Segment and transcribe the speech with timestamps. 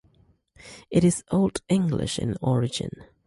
[0.89, 3.03] It is Old English in origin.